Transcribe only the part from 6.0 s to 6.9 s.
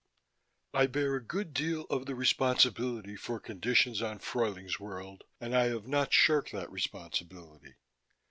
shirked that